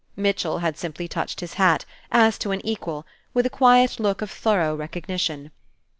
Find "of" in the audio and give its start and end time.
4.23-4.31